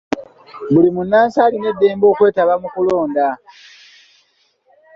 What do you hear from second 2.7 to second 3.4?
kulonda.